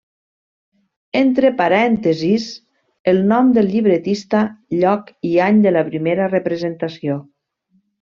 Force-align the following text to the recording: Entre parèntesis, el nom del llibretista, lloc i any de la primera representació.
Entre 1.19 1.51
parèntesis, 1.59 2.47
el 3.13 3.21
nom 3.35 3.53
del 3.59 3.71
llibretista, 3.77 4.43
lloc 4.81 5.15
i 5.35 5.39
any 5.53 5.65
de 5.69 5.79
la 5.79 5.89
primera 5.95 6.35
representació. 6.37 7.25